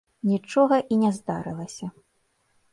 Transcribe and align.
Нічога 0.29 0.79
і 0.95 0.97
не 1.03 1.11
здарылася. 1.19 1.93